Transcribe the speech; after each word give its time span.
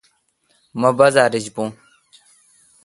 مہ 0.79 0.89
بازار 0.97 1.31
ایج 1.35 1.45
بون 1.55 1.69